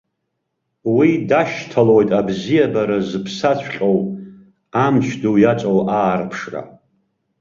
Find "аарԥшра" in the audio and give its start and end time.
6.01-6.61